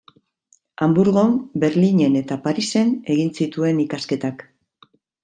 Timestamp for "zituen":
3.41-3.83